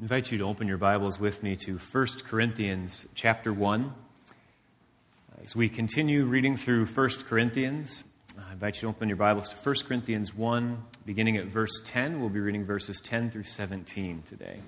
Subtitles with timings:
[0.00, 3.92] Invite you to open your Bibles with me to 1 Corinthians chapter 1.
[5.42, 8.04] As we continue reading through 1 Corinthians,
[8.38, 12.18] I invite you to open your Bibles to 1 Corinthians 1, beginning at verse 10.
[12.18, 14.60] We'll be reading verses 10 through 17 today.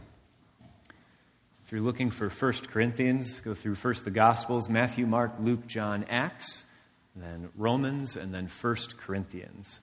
[1.65, 6.05] If you're looking for 1 Corinthians, go through first the Gospels Matthew, Mark, Luke, John,
[6.11, 6.67] Acts,
[7.17, 9.81] then Romans, and then 1 Corinthians.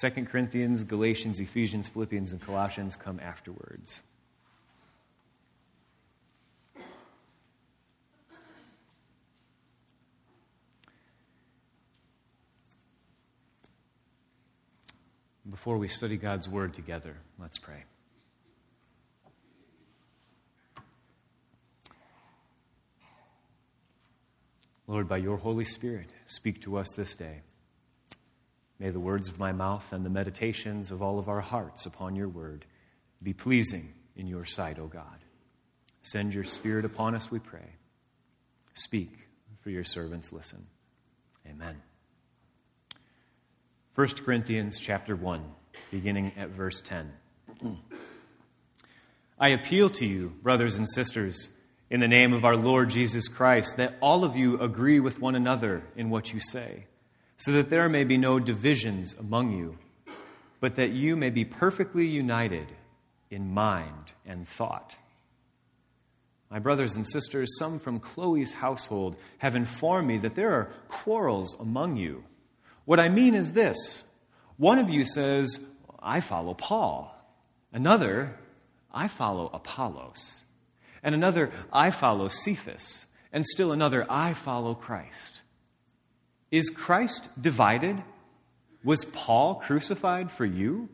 [0.00, 4.02] 2 Corinthians, Galatians, Ephesians, Philippians, and Colossians come afterwards.
[15.50, 17.84] Before we study God's Word together, let's pray.
[24.86, 27.42] Lord, by your Holy Spirit, speak to us this day.
[28.78, 32.14] May the words of my mouth and the meditations of all of our hearts upon
[32.14, 32.64] your word
[33.22, 35.18] be pleasing in your sight, O God.
[36.02, 37.74] Send your Spirit upon us, we pray.
[38.74, 39.18] Speak,
[39.60, 40.66] for your servants listen.
[41.46, 41.87] Amen.
[43.98, 45.42] 1 Corinthians chapter 1,
[45.90, 47.12] beginning at verse 10.
[49.40, 51.50] I appeal to you, brothers and sisters,
[51.90, 55.34] in the name of our Lord Jesus Christ, that all of you agree with one
[55.34, 56.84] another in what you say,
[57.38, 59.76] so that there may be no divisions among you,
[60.60, 62.68] but that you may be perfectly united
[63.32, 64.94] in mind and thought.
[66.52, 71.56] My brothers and sisters, some from Chloe's household have informed me that there are quarrels
[71.58, 72.22] among you.
[72.88, 74.02] What I mean is this
[74.56, 75.60] one of you says,
[76.00, 77.14] I follow Paul.
[77.70, 78.34] Another,
[78.90, 80.40] I follow Apollos.
[81.02, 83.04] And another, I follow Cephas.
[83.30, 85.42] And still another, I follow Christ.
[86.50, 88.02] Is Christ divided?
[88.82, 90.88] Was Paul crucified for you?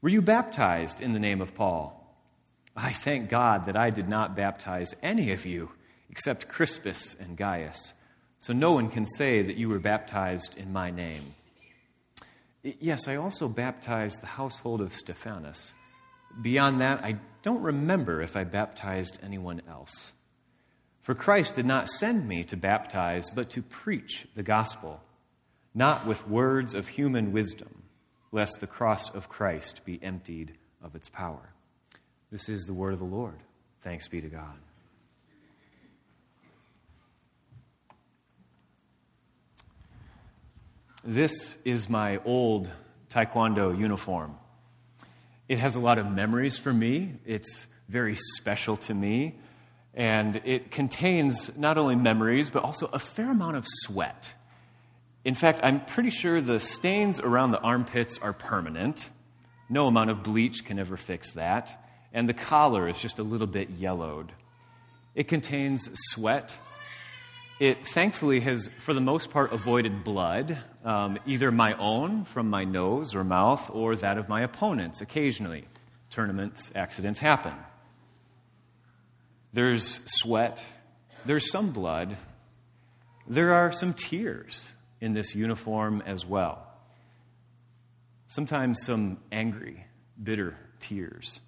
[0.00, 2.16] Were you baptized in the name of Paul?
[2.74, 5.68] I thank God that I did not baptize any of you
[6.08, 7.92] except Crispus and Gaius
[8.40, 11.34] so no one can say that you were baptized in my name.
[12.62, 15.74] Yes, I also baptized the household of Stephanas.
[16.42, 20.12] Beyond that, I don't remember if I baptized anyone else.
[21.02, 25.00] For Christ did not send me to baptize, but to preach the gospel,
[25.74, 27.82] not with words of human wisdom,
[28.32, 31.52] lest the cross of Christ be emptied of its power.
[32.30, 33.38] This is the word of the Lord.
[33.82, 34.56] Thanks be to God.
[41.02, 42.70] This is my old
[43.08, 44.36] Taekwondo uniform.
[45.48, 47.14] It has a lot of memories for me.
[47.24, 49.38] It's very special to me.
[49.94, 54.34] And it contains not only memories, but also a fair amount of sweat.
[55.24, 59.08] In fact, I'm pretty sure the stains around the armpits are permanent.
[59.70, 61.82] No amount of bleach can ever fix that.
[62.12, 64.32] And the collar is just a little bit yellowed.
[65.14, 66.58] It contains sweat
[67.60, 72.64] it thankfully has, for the most part, avoided blood, um, either my own from my
[72.64, 75.66] nose or mouth or that of my opponents occasionally.
[76.08, 77.52] Tournaments, accidents happen.
[79.52, 80.64] There's sweat,
[81.26, 82.16] there's some blood,
[83.28, 86.66] there are some tears in this uniform as well.
[88.26, 89.84] Sometimes some angry,
[90.20, 91.40] bitter tears.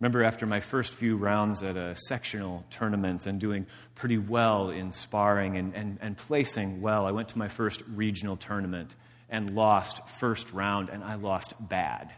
[0.00, 4.92] Remember, after my first few rounds at a sectional tournament and doing pretty well in
[4.92, 8.96] sparring and, and, and placing well, I went to my first regional tournament
[9.28, 12.10] and lost first round, and I lost bad.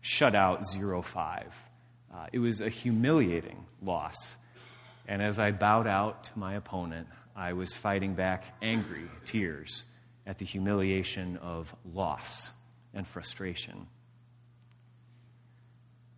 [0.00, 1.66] Shut out 0 5.
[2.12, 4.36] Uh, it was a humiliating loss.
[5.06, 9.84] And as I bowed out to my opponent, I was fighting back angry tears
[10.26, 12.50] at the humiliation of loss
[12.92, 13.86] and frustration.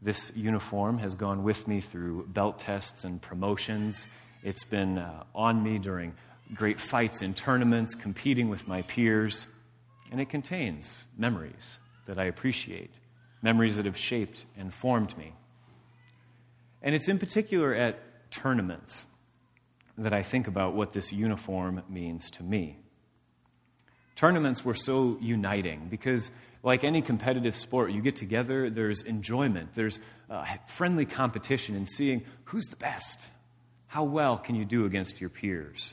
[0.02, 4.08] This uniform has gone with me through belt tests and promotions.
[4.42, 6.14] It's been uh, on me during
[6.52, 9.46] great fights in tournaments, competing with my peers,
[10.10, 12.90] and it contains memories that I appreciate,
[13.42, 15.34] memories that have shaped and formed me.
[16.82, 18.00] And it's in particular at
[18.32, 19.06] tournaments
[19.96, 22.76] that I think about what this uniform means to me.
[24.16, 26.32] Tournaments were so uniting because
[26.62, 29.98] like any competitive sport, you get together, there's enjoyment, there's
[30.30, 33.26] uh, friendly competition in seeing who's the best.
[33.88, 35.92] How well can you do against your peers?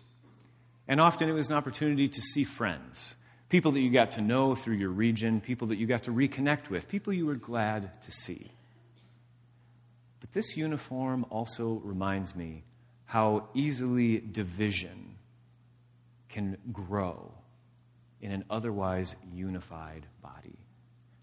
[0.88, 3.16] And often it was an opportunity to see friends,
[3.50, 6.70] people that you got to know through your region, people that you got to reconnect
[6.70, 8.52] with, people you were glad to see.
[10.20, 12.64] But this uniform also reminds me
[13.06, 15.16] how easily division
[16.30, 17.34] can grow
[18.22, 20.60] in an otherwise unified body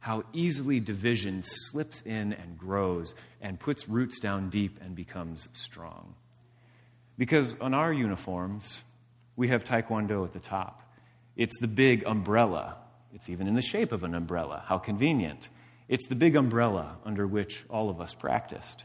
[0.06, 6.14] how easily division slips in and grows and puts roots down deep and becomes strong.
[7.18, 8.82] Because on our uniforms,
[9.34, 10.80] we have Taekwondo at the top.
[11.34, 12.76] It's the big umbrella.
[13.16, 14.62] It's even in the shape of an umbrella.
[14.64, 15.48] How convenient.
[15.88, 18.84] It's the big umbrella under which all of us practiced.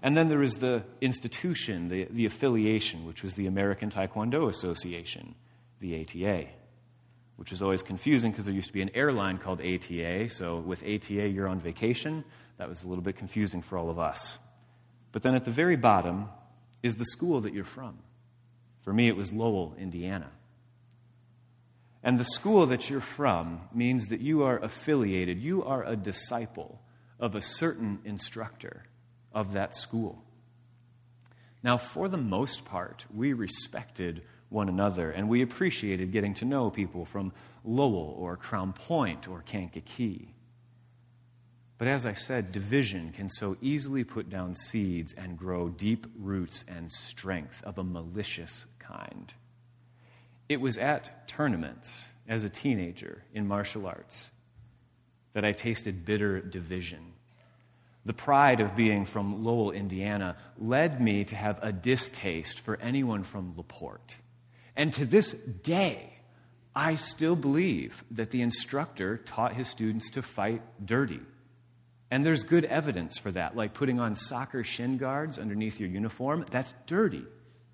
[0.00, 5.34] And then there is the institution, the, the affiliation, which was the American Taekwondo Association,
[5.80, 6.46] the ATA,
[7.42, 10.28] which was always confusing because there used to be an airline called ATA.
[10.28, 12.22] So with ATA, you're on vacation.
[12.58, 14.38] That was a little bit confusing for all of us.
[15.10, 16.28] But then at the very bottom
[16.84, 17.98] is the school that you're from.
[18.82, 20.30] For me, it was Lowell, Indiana.
[22.04, 26.80] And the school that you're from means that you are affiliated, you are a disciple
[27.18, 28.84] of a certain instructor
[29.34, 30.22] of that school.
[31.64, 34.22] Now, for the most part, we respected
[34.52, 37.32] one another and we appreciated getting to know people from
[37.64, 40.34] Lowell or Crown Point or Kankakee.
[41.78, 46.64] But as I said, division can so easily put down seeds and grow deep roots
[46.68, 49.34] and strength of a malicious kind.
[50.48, 54.30] It was at tournaments as a teenager in martial arts
[55.32, 57.14] that I tasted bitter division.
[58.04, 63.22] The pride of being from Lowell, Indiana, led me to have a distaste for anyone
[63.22, 64.16] from LaPorte.
[64.76, 66.12] And to this day,
[66.74, 71.20] I still believe that the instructor taught his students to fight dirty.
[72.10, 76.46] And there's good evidence for that, like putting on soccer shin guards underneath your uniform.
[76.50, 77.24] That's dirty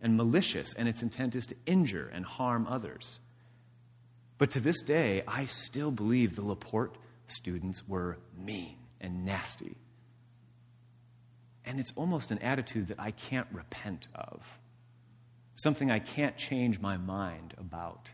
[0.01, 3.19] and malicious, and its intent is to injure and harm others.
[4.39, 6.97] But to this day, I still believe the LaPorte
[7.27, 9.75] students were mean and nasty.
[11.65, 14.58] And it's almost an attitude that I can't repent of,
[15.59, 18.11] something I can't change my mind about.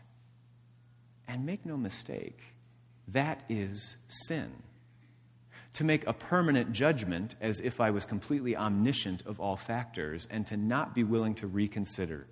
[1.27, 2.39] And make no mistake,
[3.07, 4.51] that is sin.
[5.75, 10.45] To make a permanent judgment as if I was completely omniscient of all factors and
[10.47, 12.27] to not be willing to reconsider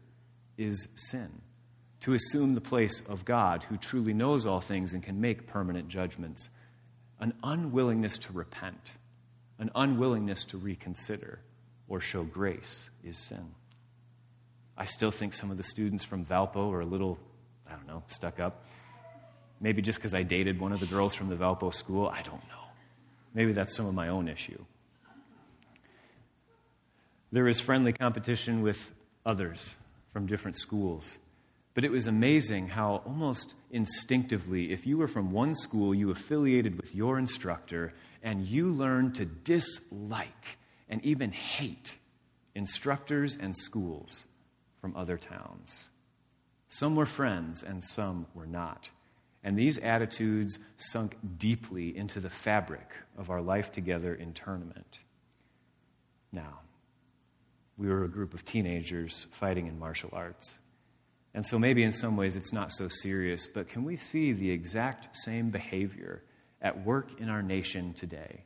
[0.58, 1.42] is sin
[2.04, 5.88] to assume the place of God, who truly knows all things and can make permanent
[5.88, 6.50] judgments.
[7.22, 8.92] An unwillingness to repent,
[9.58, 11.40] an unwillingness to reconsider
[11.88, 13.56] or show grace is sin.
[14.78, 17.20] I still think some of the students from Valpo are a little,
[17.68, 18.66] I don't know, stuck up.
[19.62, 22.44] Maybe just because I dated one of the girls from the Valpo school, I don't
[22.48, 22.64] know.
[23.34, 24.64] Maybe that's some of my own issue.
[27.32, 28.92] There is friendly competition with
[29.26, 29.76] others
[30.12, 31.18] from different schools.
[31.74, 36.80] But it was amazing how almost instinctively, if you were from one school, you affiliated
[36.80, 41.98] with your instructor, and you learned to dislike and even hate
[42.54, 44.26] instructors and schools
[44.84, 45.88] from other towns.
[46.68, 48.90] Some were friends and some were not.
[49.42, 55.00] And these attitudes sunk deeply into the fabric of our life together in tournament.
[56.34, 56.60] Now,
[57.78, 60.58] we were a group of teenagers fighting in martial arts.
[61.34, 64.52] And so maybe in some ways it's not so serious, but can we see the
[64.52, 66.24] exact same behavior
[66.62, 68.44] at work in our nation today?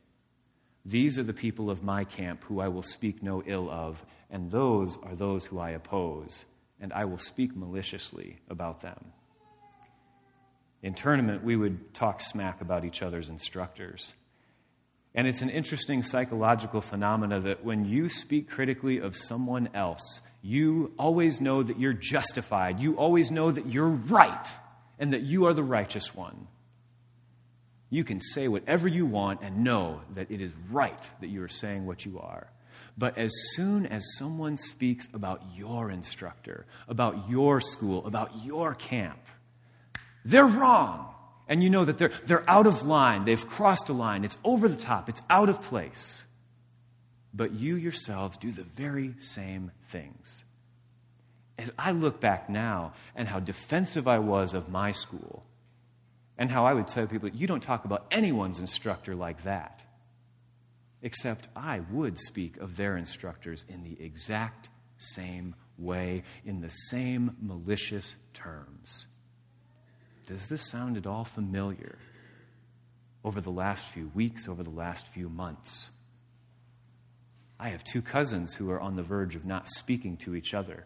[0.84, 4.50] These are the people of my camp who I will speak no ill of, and
[4.50, 6.44] those are those who I oppose,
[6.80, 9.12] and I will speak maliciously about them.
[10.82, 14.14] In tournament, we would talk smack about each other's instructors.
[15.14, 20.92] And it's an interesting psychological phenomena that when you speak critically of someone else, you
[20.98, 22.78] always know that you're justified.
[22.78, 24.52] You always know that you're right
[24.98, 26.46] and that you are the righteous one.
[27.90, 31.48] You can say whatever you want and know that it is right that you are
[31.48, 32.48] saying what you are.
[32.98, 39.20] But as soon as someone speaks about your instructor, about your school, about your camp,
[40.24, 41.14] they're wrong.
[41.46, 43.24] And you know that they're, they're out of line.
[43.24, 44.24] They've crossed a line.
[44.24, 45.08] It's over the top.
[45.08, 46.24] It's out of place
[47.38, 50.44] but you yourselves do the very same things.
[51.58, 55.44] As I look back now and how defensive I was of my school,
[56.36, 59.82] and how I would tell people, you don't talk about anyone's instructor like that.
[61.02, 67.36] Except I would speak of their instructors in the exact same way, in the same
[67.40, 69.06] malicious terms.
[70.26, 71.98] Does this sound at all familiar
[73.24, 75.88] over the last few weeks, over the last few months?
[77.60, 80.84] I have two cousins who are on the verge of not speaking to each other.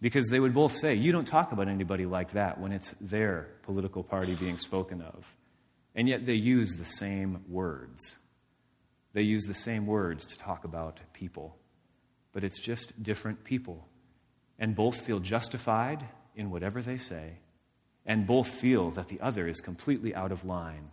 [0.00, 3.48] Because they would both say, You don't talk about anybody like that when it's their
[3.62, 5.24] political party being spoken of.
[5.94, 8.16] And yet they use the same words.
[9.12, 11.56] They use the same words to talk about people.
[12.32, 13.86] But it's just different people.
[14.58, 16.04] And both feel justified
[16.34, 17.38] in whatever they say,
[18.06, 20.90] and both feel that the other is completely out of line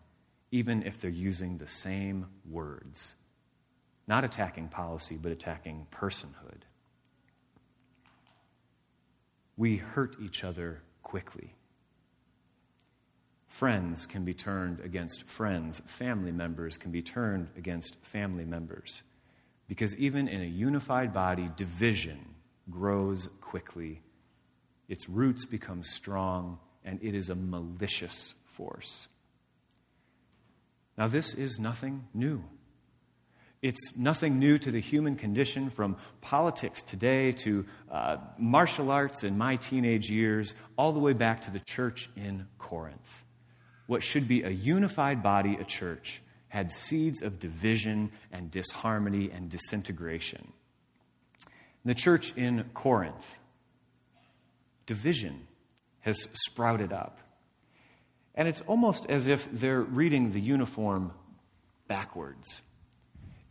[0.51, 3.15] even if they're using the same words.
[4.07, 6.63] Not attacking policy, but attacking personhood.
[9.57, 11.53] We hurt each other quickly.
[13.49, 19.01] Friends can be turned against friends, family members can be turned against family members.
[19.67, 22.19] Because even in a unified body, division
[22.69, 24.01] grows quickly.
[24.87, 29.07] Its roots become strong, and it is a malicious force.
[30.97, 32.43] Now, this is nothing new.
[33.61, 39.37] It's nothing new to the human condition from politics today to uh, martial arts in
[39.37, 43.23] my teenage years, all the way back to the church in Corinth.
[43.89, 49.49] What should be a unified body, a church, had seeds of division and disharmony and
[49.49, 50.53] disintegration.
[51.83, 53.39] The church in Corinth,
[54.85, 55.47] division
[56.01, 57.17] has sprouted up.
[58.35, 61.11] And it's almost as if they're reading the uniform
[61.87, 62.61] backwards.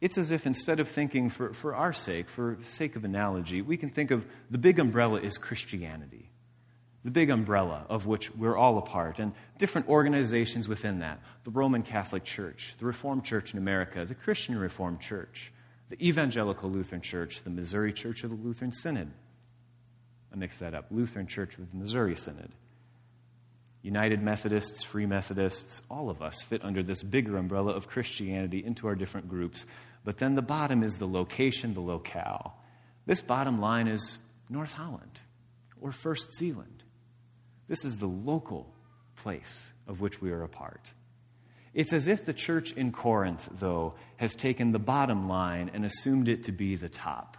[0.01, 3.77] It's as if instead of thinking for, for our sake, for sake of analogy, we
[3.77, 6.31] can think of the big umbrella is Christianity
[7.05, 11.51] the big umbrella of which we're all a part, and different organizations within that the
[11.51, 15.53] Roman Catholic Church, the Reformed Church in America, the Christian Reformed Church,
[15.91, 19.11] the Evangelical Lutheran Church, the Missouri Church of the Lutheran Synod.
[20.33, 22.53] I mixed that up Lutheran Church with Missouri Synod.
[23.81, 28.87] United Methodists, Free Methodists, all of us fit under this bigger umbrella of Christianity into
[28.89, 29.67] our different groups.
[30.05, 32.55] But then the bottom is the location, the locale.
[33.07, 34.19] This bottom line is
[34.51, 35.21] North Holland
[35.81, 36.78] or First Zeeland.
[37.69, 38.73] This is the local
[39.17, 40.93] place of which we are a part.
[41.75, 46.29] It's as if the church in Corinth, though, has taken the bottom line and assumed
[46.29, 47.37] it to be the top.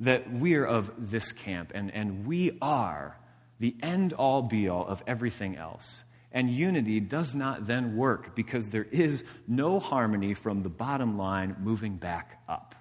[0.00, 3.16] That we're of this camp and, and we are
[3.60, 6.04] the end all be all of everything else.
[6.32, 11.56] And unity does not then work because there is no harmony from the bottom line
[11.60, 12.74] moving back up.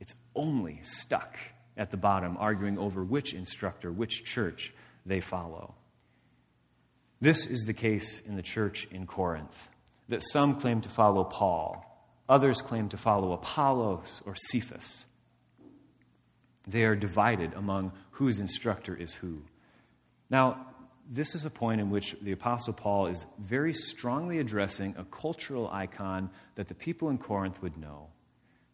[0.00, 1.36] It's only stuck
[1.76, 4.72] at the bottom, arguing over which instructor, which church,
[5.04, 5.74] they follow.
[7.20, 9.68] This is the case in the church in Corinth
[10.08, 11.84] that some claim to follow Paul,
[12.28, 15.06] others claim to follow Apollos or Cephas.
[16.68, 19.42] They are divided among whose instructor is who.
[20.28, 20.66] Now,
[21.10, 25.68] this is a point in which the Apostle Paul is very strongly addressing a cultural
[25.70, 28.08] icon that the people in Corinth would know.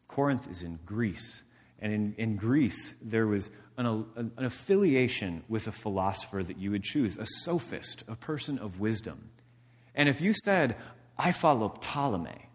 [0.06, 1.42] Corinth is in Greece,
[1.80, 6.82] and in, in Greece, there was an, an, affiliation with a philosopher that you would
[6.82, 9.30] choose, a sophist, a person of wisdom.
[9.94, 10.76] And if you said,
[11.18, 12.48] I follow Ptolemy,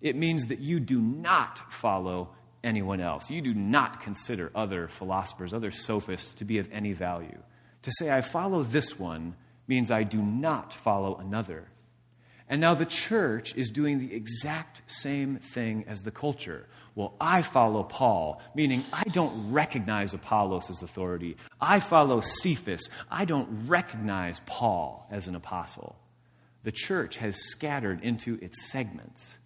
[0.00, 2.30] it means that you do not follow
[2.62, 3.30] anyone else.
[3.30, 7.38] You do not consider other philosophers, other sophists, to be of any value.
[7.82, 9.34] To say, I follow this one,
[9.66, 11.68] means I do not follow another.
[12.48, 16.66] And now the church is doing the exact same thing as the culture.
[16.94, 21.36] Well, I follow Paul, meaning I don't recognize Apollos authority.
[21.60, 22.88] I follow Cephas.
[23.10, 25.96] I don't recognize Paul as an apostle.
[26.62, 29.38] The church has scattered into its segments.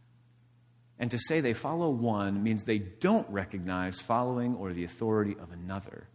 [0.99, 5.50] And to say they follow one means they don't recognize following or the authority of
[5.50, 6.07] another.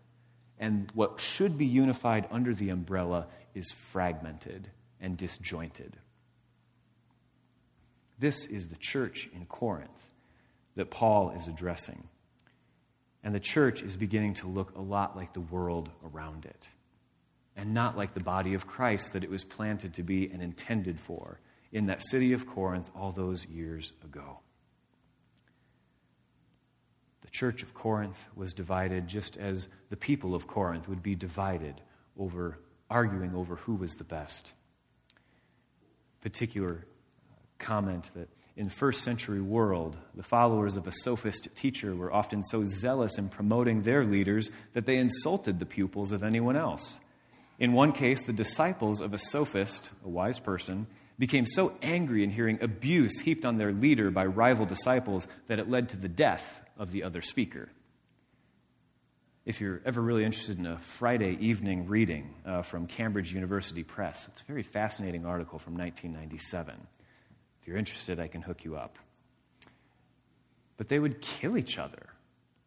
[0.60, 4.70] And what should be unified under the umbrella is fragmented
[5.02, 5.98] and disjointed.
[8.20, 9.90] This is the church in Corinth
[10.76, 12.04] that Paul is addressing.
[13.24, 16.68] And the church is beginning to look a lot like the world around it,
[17.56, 21.00] and not like the body of Christ that it was planted to be and intended
[21.00, 21.40] for
[21.72, 24.40] in that city of Corinth all those years ago.
[27.22, 31.82] The church of Corinth was divided just as the people of Corinth would be divided
[32.18, 34.52] over arguing over who was the best.
[36.22, 36.86] Particular
[37.58, 42.66] comment that in first century world, the followers of a sophist teacher were often so
[42.66, 47.00] zealous in promoting their leaders that they insulted the pupils of anyone else.
[47.60, 52.30] In one case, the disciples of a sophist, a wise person, became so angry in
[52.30, 56.62] hearing abuse heaped on their leader by rival disciples that it led to the death
[56.78, 57.70] of the other speaker.
[59.46, 64.28] If you're ever really interested in a Friday evening reading uh, from Cambridge University Press,
[64.28, 66.76] it's a very fascinating article from 1997.
[67.64, 68.98] If you're interested, I can hook you up.
[70.76, 72.10] But they would kill each other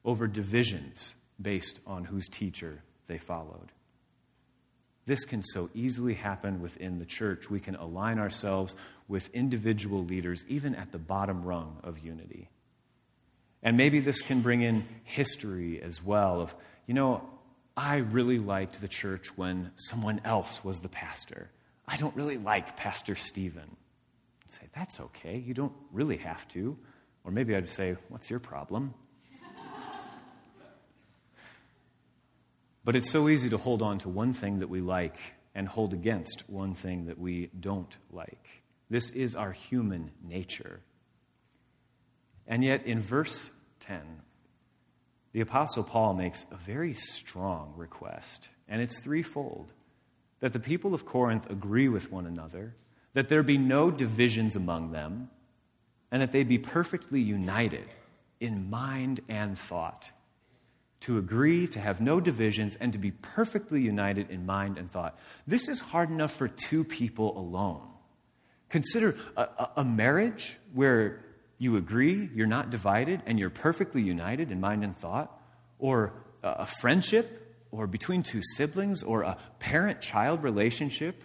[0.06, 3.72] over divisions based on whose teacher they followed.
[5.04, 7.50] This can so easily happen within the church.
[7.50, 8.74] We can align ourselves
[9.06, 12.48] with individual leaders, even at the bottom rung of unity.
[13.62, 16.54] And maybe this can bring in history as well of,
[16.86, 17.22] you know,
[17.76, 21.50] I really liked the church when someone else was the pastor.
[21.86, 23.76] I don't really like Pastor Stephen.
[24.46, 25.38] I'd say, That's okay.
[25.38, 26.78] You don't really have to.
[27.24, 28.94] Or maybe I'd say, What's your problem?
[32.84, 35.18] but it's so easy to hold on to one thing that we like
[35.56, 38.62] and hold against one thing that we don't like.
[38.88, 40.80] This is our human nature.
[42.46, 43.50] And yet, in verse
[43.80, 44.00] 10,
[45.32, 49.72] the Apostle Paul makes a very strong request, and it's threefold
[50.38, 52.76] that the people of Corinth agree with one another,
[53.16, 55.30] that there be no divisions among them,
[56.12, 57.88] and that they be perfectly united
[58.40, 60.10] in mind and thought.
[61.00, 65.18] To agree, to have no divisions, and to be perfectly united in mind and thought.
[65.46, 67.88] This is hard enough for two people alone.
[68.68, 71.24] Consider a, a, marriage where
[71.56, 75.40] you agree, you're not divided, and you're perfectly united in mind and thought,
[75.78, 81.22] or a friendship, or between two siblings, or a parent child relationship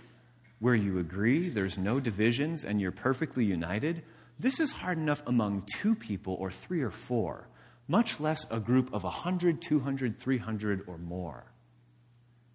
[0.62, 4.04] where you agree, there's no divisions, and you're perfectly united.
[4.40, 7.48] This is hard enough among two people, or three or four,
[7.88, 11.46] much less a group of 100, 200, 300, or more.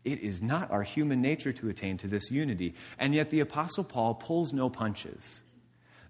[0.04, 3.82] It is not our human nature to attain to this unity, and yet the Apostle
[3.82, 5.40] Paul pulls no punches.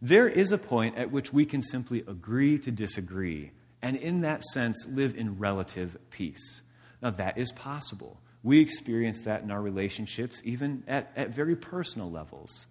[0.02, 4.44] There is a point at which we can simply agree to disagree, and in that
[4.44, 6.60] sense, live in relative peace.
[7.00, 8.20] Now, that is possible.
[8.46, 12.66] We experience that in our relationships, even at, at very personal levels.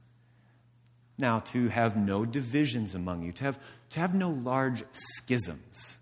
[1.17, 5.97] Now, to have no divisions among you, to have, to have no large schisms,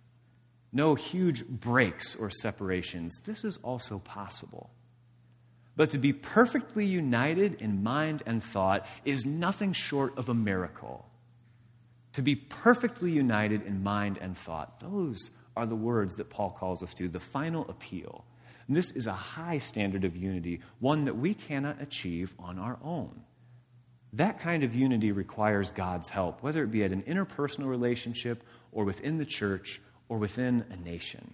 [0.72, 4.70] no huge breaks or separations, this is also possible.
[5.76, 11.08] But to be perfectly united in mind and thought is nothing short of a miracle
[12.12, 14.80] to be perfectly united in mind and thought.
[14.82, 18.24] Those are the words that Paul calls us to, the final appeal.
[18.68, 22.78] And this is a high standard of unity, one that we cannot achieve on our
[22.84, 23.22] own.
[24.14, 28.86] That kind of unity requires God's help, whether it be at an interpersonal relationship or
[28.86, 31.34] within the church or within a nation.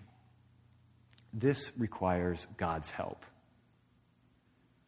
[1.34, 3.26] This requires God's help.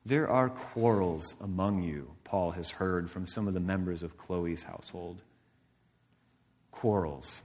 [0.06, 4.64] There are quarrels among you, Paul has heard from some of the members of Chloe's
[4.64, 5.22] household
[6.72, 7.42] quarrels.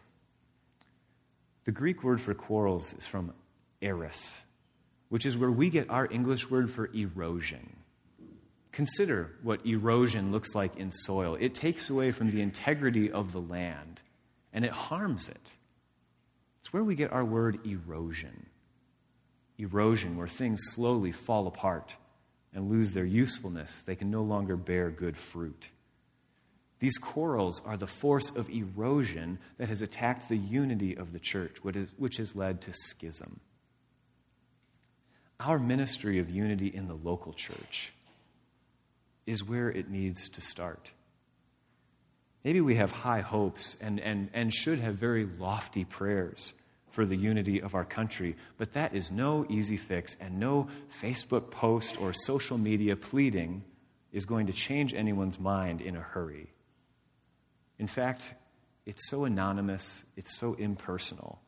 [1.65, 3.35] The Greek word for quarrels is from
[3.83, 4.39] eris,
[5.09, 7.77] which is where we get our English word for erosion.
[8.73, 11.37] Consider what erosion looks like in soil.
[11.40, 14.03] It takes away from the integrity of the land
[14.53, 15.53] and it harms it.
[16.61, 18.47] It's where we get our word erosion.
[19.59, 21.97] Erosion, where things slowly fall apart
[22.53, 25.71] and lose their usefulness, they can no longer bear good fruit.
[26.79, 31.59] These quarrels are the force of erosion that has attacked the unity of the church,
[31.62, 33.40] which has led to schism.
[35.38, 37.92] Our ministry of unity in the local church
[39.27, 40.90] is where it needs to start.
[42.44, 46.53] Maybe we have high hopes and, and, and should have very lofty prayers
[46.90, 50.68] for the unity of our country, but that is no easy fix, and no
[51.03, 53.62] Facebook post or social media pleading
[54.12, 56.46] is going to change anyone's mind in a hurry.
[57.79, 58.33] In fact,
[58.87, 61.40] it's so anonymous, it's so impersonal,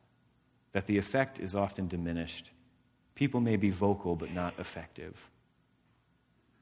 [0.73, 2.51] that the effect is often diminished.
[3.19, 5.29] People may be vocal, but not effective.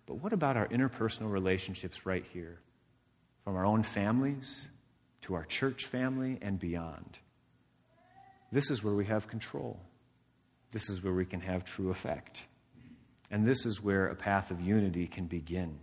[0.07, 2.61] But what about our interpersonal relationships right here?
[3.45, 4.67] From our own families
[5.21, 7.19] to our church family and beyond.
[8.51, 9.79] This is where we have control.
[10.71, 12.47] This is where we can have true effect.
[13.31, 15.79] And this is where a path of unity can begin.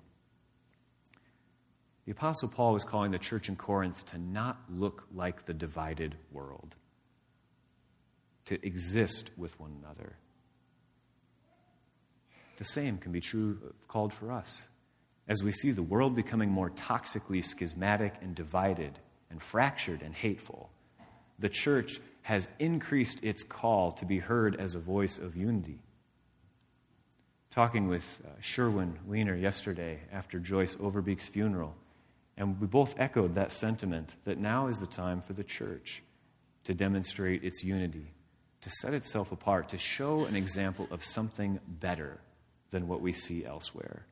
[2.06, 6.16] The Apostle Paul was calling the church in Corinth to not look like the divided
[6.32, 6.76] world,
[8.46, 10.16] to exist with one another.
[12.58, 14.68] The same can be true, called for us.
[15.28, 20.70] As we see the world becoming more toxically schismatic and divided and fractured and hateful,
[21.39, 25.80] the church has increased its call to be heard as a voice of unity.
[27.50, 31.76] Talking with uh, Sherwin Weiner yesterday after Joyce Overbeek's funeral,
[32.38, 36.02] and we both echoed that sentiment that now is the time for the church
[36.63, 38.08] to demonstrate its unity,
[38.62, 42.20] to set itself apart, to show an example of something better
[42.74, 44.08] than what we see elsewhere.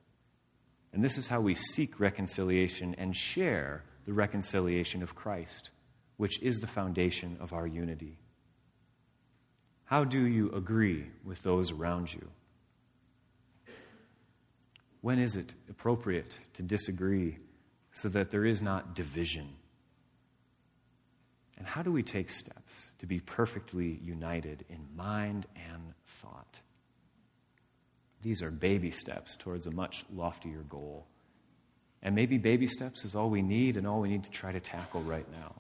[0.93, 5.71] And this is how we seek reconciliation and share the reconciliation of Christ,
[6.17, 8.19] which is the foundation of our unity.
[9.85, 12.29] How do you agree with those around you?
[15.01, 17.39] When is it appropriate to disagree
[17.91, 19.49] so that there is not division?
[21.57, 26.59] And how do we take steps to be perfectly united in mind and thought?
[28.21, 31.07] These are baby steps towards a much loftier goal.
[32.03, 34.59] And maybe baby steps is all we need and all we need to try to
[34.59, 35.55] tackle right now.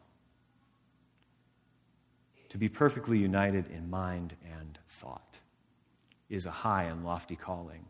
[2.49, 5.39] To be perfectly united in mind and thought
[6.29, 7.85] is a high and lofty calling.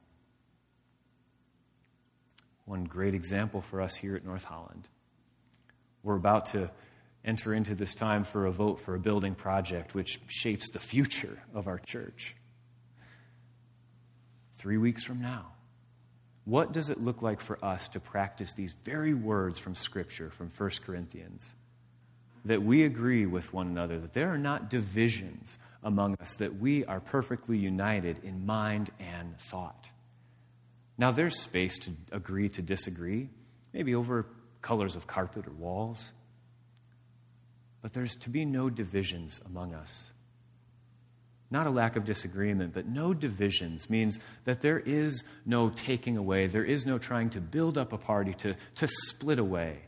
[2.66, 4.88] One great example for us here at North Holland.
[6.04, 6.72] We're about to
[7.24, 11.42] enter into this time for a vote for a building project which shapes the future
[11.54, 12.36] of our church.
[14.62, 15.48] Three weeks from now,
[16.46, 20.52] what does it look like for us to practice these very words from Scripture, from
[20.56, 21.56] 1 Corinthians?
[22.46, 26.86] That we agree with one another, that there are not divisions among us, that we
[26.86, 29.90] are perfectly united in mind and thought.
[30.96, 33.30] Now, there's space to agree to disagree,
[33.74, 34.28] maybe over
[34.62, 36.12] colors of carpet or walls.
[37.82, 40.12] But there's to be no divisions among us.
[41.52, 46.48] Not a lack of disagreement, but no divisions means that there is no taking away.
[46.48, 49.80] There is no trying to build up a party to, to split away.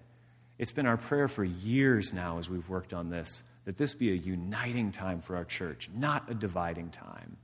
[0.59, 4.11] It's been our prayer for years now as we've worked on this that this be
[4.11, 7.37] a uniting time for our church, not a dividing time.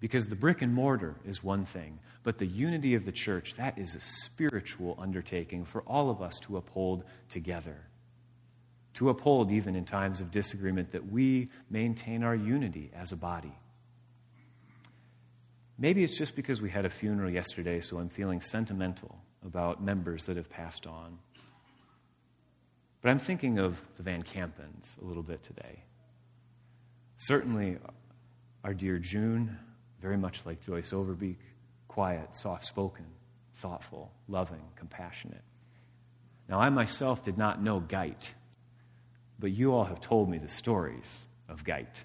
[0.00, 3.76] Because the brick and mortar is one thing, but the unity of the church, that
[3.76, 7.76] is a spiritual undertaking for all of us to uphold together
[8.94, 13.52] to uphold, even in times of disagreement, that we maintain our unity as a body.
[15.78, 20.24] Maybe it's just because we had a funeral yesterday, so I'm feeling sentimental about members
[20.24, 21.18] that have passed on.
[23.02, 25.82] But I'm thinking of the Van Campens a little bit today.
[27.16, 27.78] Certainly,
[28.62, 29.58] our dear June,
[30.00, 31.38] very much like Joyce Overbeek,
[31.88, 33.04] quiet, soft spoken,
[33.54, 35.42] thoughtful, loving, compassionate.
[36.48, 38.34] Now, I myself did not know Geit
[39.38, 42.04] but you all have told me the stories of Geit.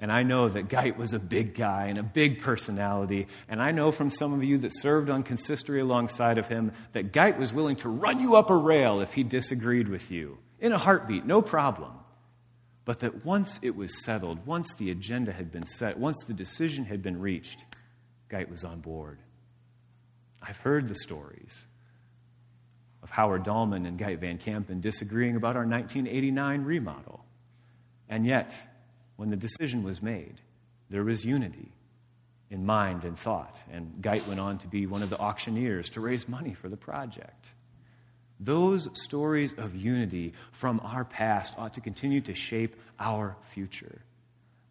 [0.00, 3.26] And I know that Geit was a big guy and a big personality.
[3.48, 7.12] And I know from some of you that served on consistory alongside of him that
[7.12, 10.72] Geit was willing to run you up a rail if he disagreed with you in
[10.72, 11.92] a heartbeat, no problem.
[12.84, 16.84] But that once it was settled, once the agenda had been set, once the decision
[16.84, 17.64] had been reached,
[18.30, 19.18] Geit was on board.
[20.40, 21.66] I've heard the stories
[23.08, 27.24] of Howard Dahlman and Guy Van Campen disagreeing about our 1989 remodel.
[28.08, 28.54] And yet,
[29.16, 30.40] when the decision was made,
[30.90, 31.72] there was unity
[32.50, 36.00] in mind and thought, and Geit went on to be one of the auctioneers to
[36.00, 37.52] raise money for the project.
[38.40, 44.00] Those stories of unity from our past ought to continue to shape our future.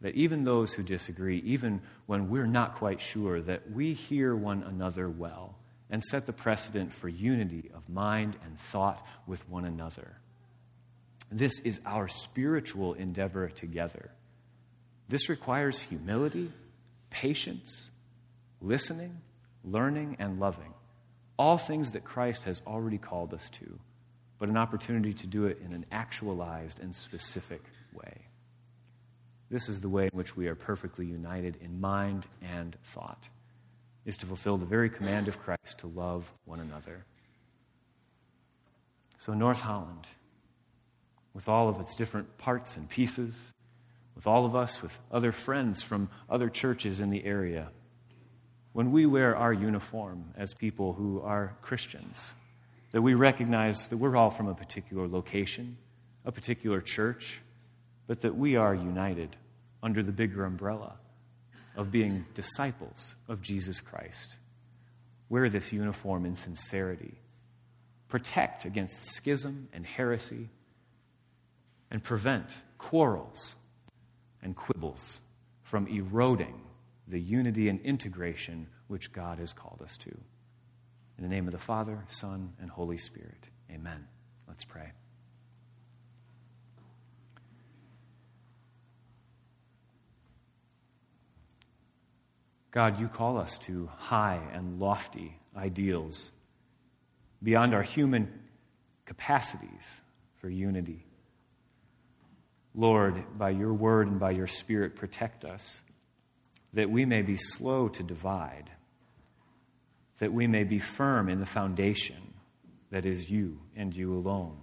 [0.02, 4.64] That even those who disagree, even when we're not quite sure, that we hear one
[4.64, 5.57] another well
[5.90, 10.18] and set the precedent for unity of mind and thought with one another.
[11.32, 14.12] This is our spiritual endeavor together.
[15.10, 16.52] This requires humility,
[17.10, 17.90] patience,
[18.62, 19.22] listening,
[19.64, 20.74] learning, and loving.
[21.40, 23.80] All things that Christ has already called us to,
[24.40, 27.62] but an opportunity to do it in an actualized and specific
[27.94, 28.26] way.
[29.50, 33.30] This is the way in which we are perfectly united in mind and thought
[34.08, 37.06] is to fulfill the very command of Christ to love one another.
[39.18, 40.08] So, North Holland,
[41.34, 43.52] with all of its different parts and pieces,
[44.16, 47.70] with all of us, with other friends from other churches in the area,
[48.72, 52.32] when we wear our uniform as people who are Christians,
[52.94, 55.78] that we recognize that we're all from a particular location,
[56.24, 57.42] a particular church,
[58.08, 59.36] but that we are united
[59.84, 60.94] under the bigger umbrella
[61.78, 64.36] of being disciples of Jesus Christ.
[65.30, 67.14] Wear this uniform in sincerity.
[68.10, 70.50] Protect against schism and heresy,
[71.92, 73.56] and prevent quarrels
[74.42, 75.22] and quibbles
[75.62, 76.62] from eroding
[77.08, 80.18] the unity and integration which God has called us to.
[81.18, 84.08] In the name of the Father, Son, and Holy Spirit, amen.
[84.48, 84.92] Let's pray.
[92.78, 96.32] God, you call us to high and lofty ideals
[97.42, 98.32] beyond our human
[99.04, 100.00] capacities
[100.36, 101.04] for unity.
[102.76, 105.82] Lord, by your word and by your spirit, protect us
[106.74, 108.70] that we may be slow to divide,
[110.20, 112.36] that we may be firm in the foundation
[112.92, 114.56] that is you and you alone,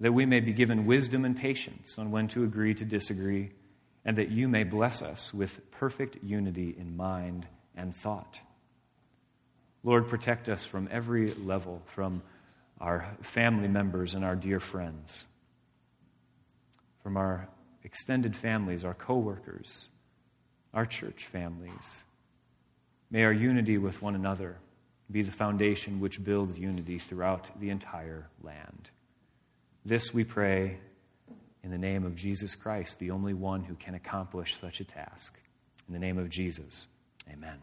[0.00, 3.52] that we may be given wisdom and patience on when to agree to disagree
[4.04, 8.40] and that you may bless us with perfect unity in mind and thought.
[9.82, 12.22] Lord, protect us from every level, from
[12.80, 15.26] our family members and our dear friends,
[17.02, 17.48] from our
[17.84, 19.88] extended families, our coworkers,
[20.74, 22.04] our church families.
[23.10, 24.58] May our unity with one another
[25.10, 28.90] be the foundation which builds unity throughout the entire land.
[29.84, 30.78] This we pray
[31.62, 35.38] in the name of Jesus Christ, the only one who can accomplish such a task.
[35.88, 36.86] In the name of Jesus,
[37.30, 37.58] amen.